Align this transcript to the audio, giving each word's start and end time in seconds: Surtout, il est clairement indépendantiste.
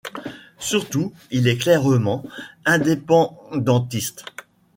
Surtout, 0.57 1.13
il 1.29 1.47
est 1.47 1.59
clairement 1.59 2.23
indépendantiste. 2.65 4.25